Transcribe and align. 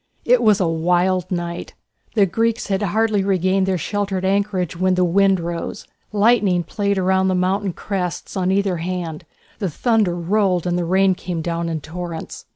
It 0.25 0.41
was 0.41 0.59
a 0.59 0.67
wild 0.67 1.29
night. 1.31 1.75
The 2.15 2.25
Greeks 2.25 2.69
had 2.69 2.81
hardly 2.81 3.23
regained 3.23 3.67
their 3.67 3.77
sheltered 3.77 4.25
anchorage 4.25 4.75
when 4.75 4.95
the 4.95 5.03
wind 5.05 5.39
rose, 5.39 5.85
lightning 6.11 6.63
played 6.63 6.97
round 6.97 7.29
the 7.29 7.35
mountain 7.35 7.71
crests 7.73 8.35
on 8.35 8.49
either 8.51 8.77
hand, 8.77 9.25
the 9.59 9.69
thunder 9.69 10.15
rolled 10.15 10.65
and 10.65 10.75
the 10.75 10.85
rain 10.85 11.13
came 11.13 11.43
down 11.43 11.69
in 11.69 11.81
torrents. 11.81 12.45